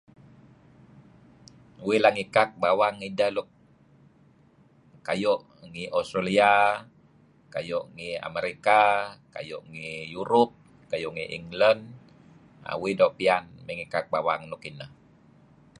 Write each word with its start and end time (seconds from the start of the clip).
Uih 1.85 1.99
la 2.03 2.09
ngikak 2.15 2.49
bawang 2.61 2.97
iyeh 3.07 3.29
nuk 3.35 3.47
kayu' 5.07 5.43
ngi 5.69 5.83
Ausralia, 5.97 6.53
kayu' 7.53 7.85
ngi 7.95 8.09
America, 8.29 8.81
kayu' 9.33 9.65
ngi 9.71 9.91
Europe, 10.17 10.53
kayu' 10.91 11.13
ngi 11.15 11.25
England. 11.37 11.81
Uih 12.81 12.95
doo' 12.99 13.15
piyan 13.17 13.43
mey 13.65 13.75
ngikak 13.77 14.05
bawang 14.13 14.41
luk 14.51 14.63
ineh. 14.69 14.91